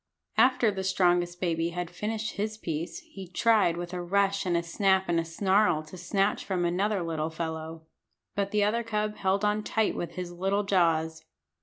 [0.37, 4.63] After the strongest baby had finished his piece he tried with a rush and a
[4.63, 7.85] snap and a snarl to snatch from another little fellow.
[8.33, 11.23] But the other cub held on tight with his little jaws.